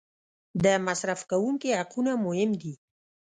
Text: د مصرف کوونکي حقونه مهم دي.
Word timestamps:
د 0.63 0.65
مصرف 0.85 1.19
کوونکي 1.31 1.69
حقونه 1.79 2.11
مهم 2.25 2.51
دي. 2.61 2.73